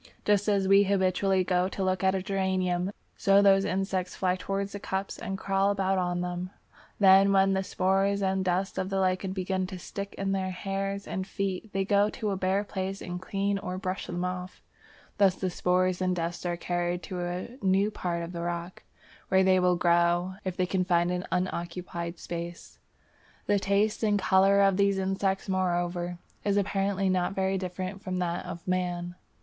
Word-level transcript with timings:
Just 0.25 0.47
as 0.49 0.67
we 0.67 0.85
habitually 0.85 1.43
go 1.43 1.69
to 1.69 1.83
look 1.83 2.03
at 2.03 2.15
a 2.15 2.23
geranium, 2.23 2.91
so 3.17 3.39
those 3.39 3.65
insects 3.65 4.15
fly 4.15 4.35
towards 4.35 4.71
the 4.71 4.79
cups 4.79 5.19
and 5.19 5.37
crawl 5.37 5.69
about 5.69 5.99
on 5.99 6.21
them. 6.21 6.49
Then 6.99 7.31
when 7.31 7.53
the 7.53 7.61
spores 7.61 8.23
and 8.23 8.43
dust 8.43 8.79
of 8.79 8.89
the 8.89 8.99
lichen 8.99 9.31
begin 9.31 9.67
to 9.67 9.77
stick 9.77 10.15
in 10.17 10.31
their 10.31 10.49
hairs 10.49 11.05
and 11.05 11.27
feet, 11.27 11.71
they 11.71 11.85
go 11.85 12.09
to 12.09 12.31
a 12.31 12.35
bare 12.35 12.63
place 12.63 12.99
and 12.99 13.21
clean 13.21 13.59
or 13.59 13.77
brush 13.77 14.07
them 14.07 14.25
off. 14.25 14.63
Thus 15.19 15.35
the 15.35 15.51
spores 15.51 16.01
and 16.01 16.15
dust 16.15 16.47
are 16.47 16.57
carried 16.57 17.03
to 17.03 17.19
a 17.21 17.49
new 17.61 17.91
part 17.91 18.23
of 18.23 18.31
the 18.31 18.41
rock, 18.41 18.81
where 19.27 19.43
they 19.43 19.59
will 19.59 19.75
grow 19.75 20.33
if 20.43 20.57
they 20.57 20.65
can 20.65 20.83
find 20.83 21.11
an 21.11 21.27
unoccupied 21.31 22.17
place. 22.17 22.79
The 23.45 23.59
taste 23.59 24.03
in 24.03 24.17
colour 24.17 24.61
of 24.61 24.77
these 24.77 24.97
insects, 24.97 25.47
moreover, 25.47 26.17
is 26.43 26.57
apparently 26.57 27.07
not 27.07 27.35
very 27.35 27.59
different 27.59 28.01
from 28.01 28.17
that 28.17 28.47
of 28.47 28.67
man. 28.67 29.13